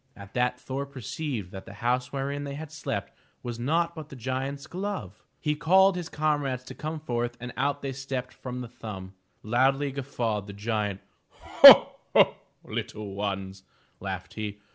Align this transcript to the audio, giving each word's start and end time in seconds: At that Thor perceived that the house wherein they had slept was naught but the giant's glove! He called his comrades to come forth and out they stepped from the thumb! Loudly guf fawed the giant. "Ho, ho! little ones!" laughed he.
At 0.15 0.33
that 0.33 0.59
Thor 0.59 0.87
perceived 0.87 1.51
that 1.51 1.67
the 1.67 1.75
house 1.75 2.11
wherein 2.11 2.43
they 2.43 2.55
had 2.55 2.71
slept 2.71 3.13
was 3.43 3.59
naught 3.59 3.93
but 3.93 4.09
the 4.09 4.15
giant's 4.15 4.65
glove! 4.65 5.21
He 5.39 5.53
called 5.53 5.95
his 5.95 6.09
comrades 6.09 6.63
to 6.63 6.73
come 6.73 6.99
forth 6.99 7.37
and 7.39 7.53
out 7.55 7.83
they 7.83 7.93
stepped 7.93 8.33
from 8.33 8.61
the 8.61 8.67
thumb! 8.67 9.13
Loudly 9.43 9.93
guf 9.93 10.05
fawed 10.07 10.47
the 10.47 10.53
giant. 10.53 11.01
"Ho, 11.29 11.97
ho! 12.15 12.35
little 12.63 13.13
ones!" 13.13 13.61
laughed 13.99 14.33
he. 14.33 14.57